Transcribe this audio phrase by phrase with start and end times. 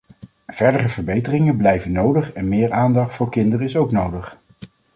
[0.47, 4.37] Verdere verbeteringen blijven nodig en meer aandacht voor kinderen is ook nodig.